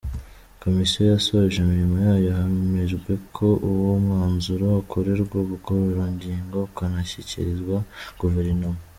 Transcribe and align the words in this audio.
Komisiyo 0.63 1.01
yasoje 1.11 1.55
imirimo 1.59 1.95
yayo 2.05 2.29
hemejwe 2.37 3.11
ko 3.35 3.47
uwo 3.71 3.91
mwanzuro 4.05 4.65
ukorerwa 4.83 5.35
ubugororangingo 5.43 6.57
ukanashyikirizwa 6.69 7.77
Guverinoma. 8.21 8.81